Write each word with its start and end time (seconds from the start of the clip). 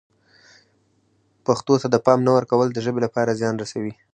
پښتو 1.45 1.73
ته 1.81 1.87
د 1.91 1.95
پام 2.05 2.19
نه 2.27 2.31
ورکول 2.37 2.67
د 2.71 2.79
ژبې 2.85 2.99
لپاره 3.05 3.37
زیان 3.39 3.55
رسوي. 3.63 3.93